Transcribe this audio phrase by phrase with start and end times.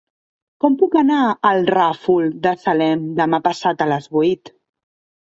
[0.63, 1.19] Com puc anar
[1.51, 4.57] al Ràfol de Salem demà passat a les vuit?